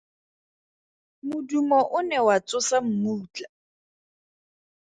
[1.27, 3.47] Modumo o ne wa tsosa mmutla.